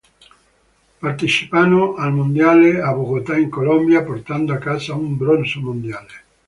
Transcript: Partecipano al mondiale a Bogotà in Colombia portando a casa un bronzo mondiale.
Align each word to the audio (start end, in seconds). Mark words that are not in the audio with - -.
Partecipano 1.03 1.93
al 1.95 2.11
mondiale 2.11 2.81
a 2.81 2.91
Bogotà 2.91 3.37
in 3.37 3.51
Colombia 3.51 4.03
portando 4.03 4.51
a 4.51 4.57
casa 4.57 4.95
un 4.95 5.15
bronzo 5.15 5.59
mondiale. 5.59 6.13